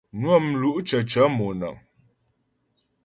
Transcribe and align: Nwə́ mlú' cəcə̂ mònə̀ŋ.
Nwə́ 0.19 0.37
mlú' 0.45 0.81
cəcə̂ 0.87 1.25
mònə̀ŋ. 1.37 1.75